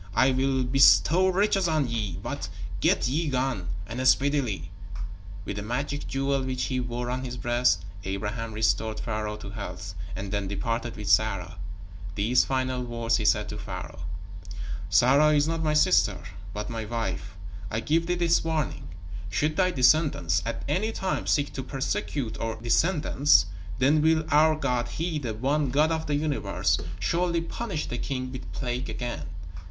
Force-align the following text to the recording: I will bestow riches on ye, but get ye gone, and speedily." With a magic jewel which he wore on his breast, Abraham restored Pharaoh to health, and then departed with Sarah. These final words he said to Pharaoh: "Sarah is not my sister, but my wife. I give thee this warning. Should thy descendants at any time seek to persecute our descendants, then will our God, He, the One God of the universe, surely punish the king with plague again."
I 0.15 0.31
will 0.31 0.63
bestow 0.63 1.27
riches 1.27 1.67
on 1.67 1.87
ye, 1.87 2.17
but 2.23 2.49
get 2.79 3.07
ye 3.07 3.27
gone, 3.29 3.67
and 3.85 3.99
speedily." 4.07 4.71
With 5.45 5.59
a 5.59 5.61
magic 5.61 6.07
jewel 6.07 6.41
which 6.41 6.63
he 6.63 6.79
wore 6.79 7.11
on 7.11 7.23
his 7.23 7.37
breast, 7.37 7.85
Abraham 8.03 8.51
restored 8.51 8.99
Pharaoh 8.99 9.37
to 9.37 9.51
health, 9.51 9.93
and 10.15 10.31
then 10.31 10.47
departed 10.47 10.95
with 10.95 11.07
Sarah. 11.07 11.57
These 12.15 12.45
final 12.45 12.81
words 12.83 13.17
he 13.17 13.25
said 13.25 13.47
to 13.49 13.59
Pharaoh: 13.59 14.05
"Sarah 14.89 15.35
is 15.35 15.47
not 15.47 15.61
my 15.61 15.75
sister, 15.75 16.17
but 16.51 16.67
my 16.67 16.83
wife. 16.83 17.35
I 17.69 17.79
give 17.79 18.07
thee 18.07 18.15
this 18.15 18.43
warning. 18.43 18.87
Should 19.29 19.55
thy 19.55 19.69
descendants 19.69 20.41
at 20.47 20.63
any 20.67 20.91
time 20.91 21.27
seek 21.27 21.53
to 21.53 21.61
persecute 21.61 22.39
our 22.39 22.55
descendants, 22.59 23.45
then 23.77 24.01
will 24.01 24.25
our 24.31 24.55
God, 24.55 24.87
He, 24.87 25.19
the 25.19 25.35
One 25.35 25.69
God 25.69 25.91
of 25.91 26.07
the 26.07 26.15
universe, 26.15 26.79
surely 26.99 27.41
punish 27.41 27.85
the 27.85 27.99
king 27.99 28.31
with 28.31 28.51
plague 28.51 28.89
again." 28.89 29.27